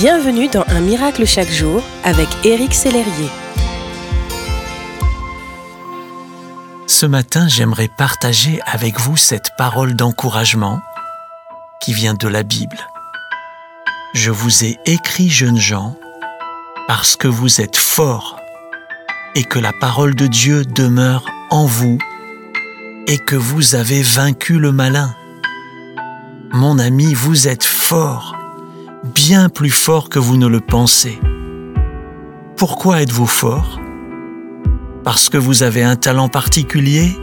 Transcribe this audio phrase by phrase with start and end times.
[0.00, 3.28] Bienvenue dans Un miracle chaque jour avec Éric Sellerier.
[6.86, 10.80] Ce matin, j'aimerais partager avec vous cette parole d'encouragement
[11.82, 12.78] qui vient de la Bible.
[14.14, 15.94] Je vous ai écrit, jeunes gens,
[16.88, 18.40] parce que vous êtes forts
[19.34, 21.98] et que la parole de Dieu demeure en vous
[23.06, 25.14] et que vous avez vaincu le malin.
[26.52, 28.39] Mon ami, vous êtes fort
[29.48, 31.18] plus fort que vous ne le pensez.
[32.56, 33.78] Pourquoi êtes-vous fort?
[35.04, 37.16] Parce que vous avez un talent particulier?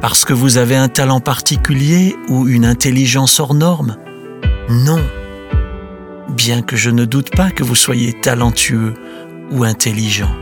[0.00, 3.96] Parce que vous avez un talent particulier ou une intelligence hors norme?
[4.68, 5.00] Non.
[6.28, 8.94] Bien que je ne doute pas que vous soyez talentueux
[9.50, 10.34] ou intelligent.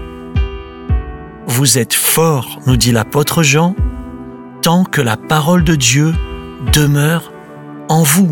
[1.47, 3.75] Vous êtes fort, nous dit l'apôtre Jean,
[4.61, 6.13] tant que la parole de Dieu
[6.75, 7.33] demeure
[7.89, 8.31] en vous.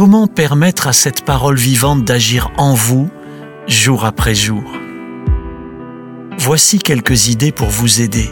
[0.00, 3.10] Comment permettre à cette parole vivante d'agir en vous
[3.66, 4.64] jour après jour?
[6.38, 8.30] Voici quelques idées pour vous aider.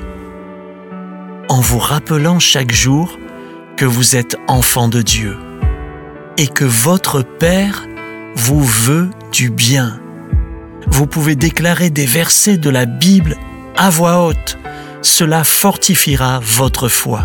[1.51, 3.19] En vous rappelant chaque jour
[3.77, 5.37] que vous êtes enfant de Dieu
[6.39, 7.87] et que votre Père
[8.35, 10.01] vous veut du bien.
[10.87, 13.37] Vous pouvez déclarer des versets de la Bible
[13.77, 14.57] à voix haute.
[15.03, 17.25] Cela fortifiera votre foi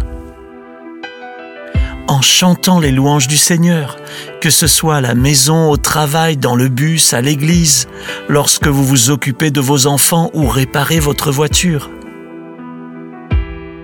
[2.08, 3.98] en chantant les louanges du Seigneur,
[4.42, 7.88] que ce soit à la maison, au travail, dans le bus, à l'église,
[8.28, 11.90] lorsque vous vous occupez de vos enfants ou réparez votre voiture.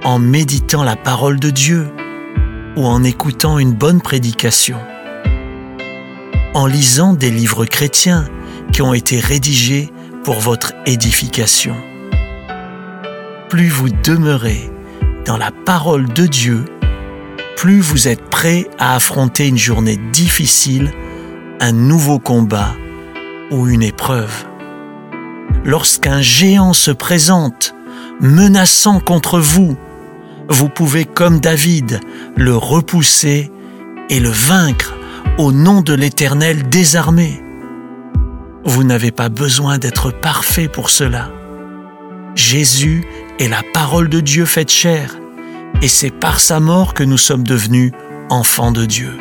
[0.03, 1.87] En méditant la parole de Dieu
[2.75, 4.77] ou en écoutant une bonne prédication.
[6.53, 8.25] En lisant des livres chrétiens
[8.71, 9.91] qui ont été rédigés
[10.23, 11.75] pour votre édification.
[13.49, 14.69] Plus vous demeurez
[15.25, 16.65] dans la parole de Dieu,
[17.59, 20.93] plus vous êtes prêt à affronter une journée difficile,
[21.59, 22.73] un nouveau combat
[23.51, 24.45] ou une épreuve.
[25.65, 27.75] Lorsqu'un géant se présente,
[28.21, 29.75] menaçant contre vous,
[30.47, 31.99] vous pouvez, comme David,
[32.37, 33.51] le repousser
[34.09, 34.95] et le vaincre
[35.37, 37.43] au nom de l'Éternel désarmé.
[38.63, 41.29] Vous n'avez pas besoin d'être parfait pour cela.
[42.35, 43.03] Jésus
[43.37, 45.13] est la parole de Dieu faite chair
[45.81, 47.91] et c'est par sa mort que nous sommes devenus
[48.29, 49.17] enfants de Dieu.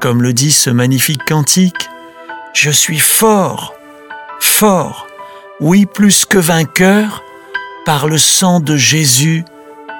[0.00, 1.88] Comme le dit ce magnifique cantique,
[2.54, 3.74] Je suis fort,
[4.40, 5.06] fort,
[5.60, 7.22] oui plus que vainqueur,
[7.84, 9.44] par le sang de Jésus,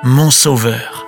[0.03, 1.08] mon Sauveur.